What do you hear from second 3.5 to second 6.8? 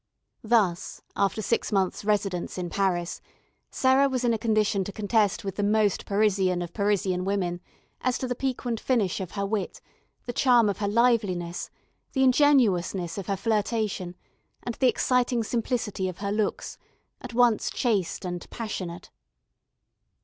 Sarah was in a condition to contest with the most Parisian of